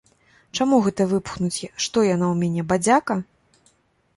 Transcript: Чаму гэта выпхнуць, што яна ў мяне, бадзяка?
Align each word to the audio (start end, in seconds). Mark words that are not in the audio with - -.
Чаму 0.63 0.77
гэта 0.87 1.05
выпхнуць, 1.11 1.69
што 1.87 1.97
яна 2.07 2.25
ў 2.33 2.39
мяне, 2.41 2.61
бадзяка? 2.73 3.19